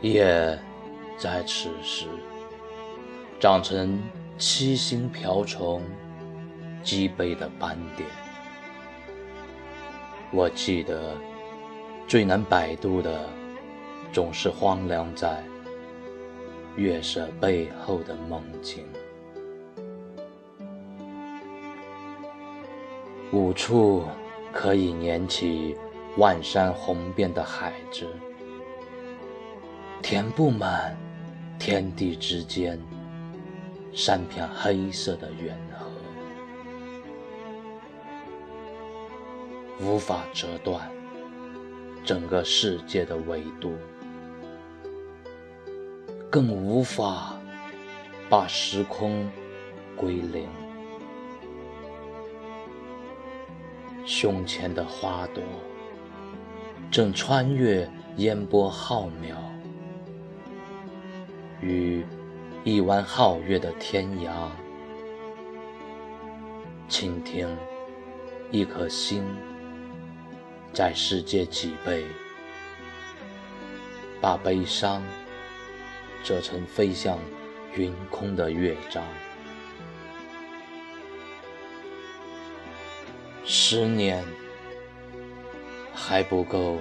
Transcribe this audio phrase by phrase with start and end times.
[0.00, 0.56] 夜
[1.16, 2.06] 在此时
[3.40, 4.00] 长成
[4.36, 5.82] 七星瓢虫
[6.84, 8.08] 脊背的斑点。
[10.30, 11.16] 我记得
[12.06, 13.28] 最难摆渡的，
[14.12, 15.42] 总是荒凉在
[16.76, 18.86] 月色背后的梦境。
[23.32, 24.04] 无处
[24.52, 25.76] 可以捻起
[26.16, 28.06] 万山红遍的海子。
[30.02, 30.96] 填不满
[31.58, 32.78] 天地之间
[33.94, 35.86] 三片黑色的远河，
[39.84, 40.90] 无法折断
[42.04, 43.74] 整个世界的维度，
[46.30, 47.38] 更无法
[48.30, 49.30] 把时空
[49.96, 50.48] 归零。
[54.06, 55.42] 胸前的花朵
[56.90, 59.47] 正穿越烟波浩渺。
[61.60, 62.04] 与
[62.64, 64.48] 一弯皓月的天涯，
[66.88, 67.48] 倾听
[68.50, 69.24] 一颗心
[70.72, 72.04] 在世界脊背，
[74.20, 75.02] 把悲伤
[76.22, 77.18] 折成飞向
[77.74, 79.04] 云空的乐章。
[83.44, 84.24] 十年
[85.94, 86.78] 还不够，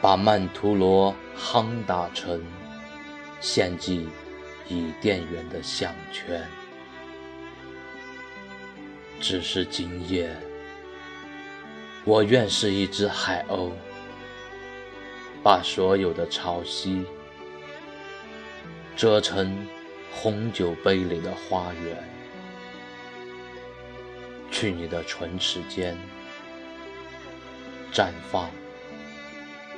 [0.00, 2.42] 把曼陀罗夯打成。
[3.42, 4.08] 献祭
[4.68, 6.40] 伊甸园的项圈，
[9.20, 10.30] 只是今夜，
[12.04, 13.72] 我愿是一只海鸥，
[15.42, 17.04] 把所有的潮汐
[18.94, 19.66] 折成
[20.12, 22.08] 红酒杯里的花园，
[24.52, 25.98] 去你的唇齿间
[27.92, 28.48] 绽放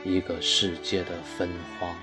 [0.05, 1.49] 一个世界的芬
[1.81, 1.97] 芳。